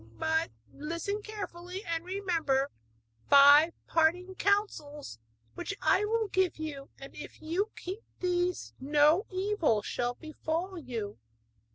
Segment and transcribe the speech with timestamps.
[0.17, 2.71] But listen carefully, and remember
[3.29, 5.19] five parting counsels
[5.53, 11.19] which I will give you; and if you keep these no evil shall befall you.